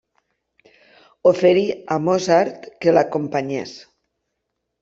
[1.33, 1.65] Oferí
[1.97, 3.79] a Mozart que l'acompanyés.